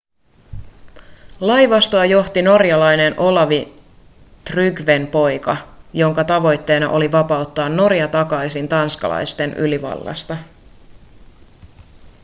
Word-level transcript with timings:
laivastoa 1.39 2.05
johti 2.05 2.41
norjalainen 2.41 3.19
olavi 3.19 3.73
tryggvenpoika 4.45 5.57
jonka 5.93 6.23
tavoitteena 6.23 6.89
oli 6.89 7.11
vapauttaa 7.11 7.69
norja 7.69 8.07
takaisin 8.07 8.67
tanskalaisten 8.69 9.53
ylivallasta 9.53 10.37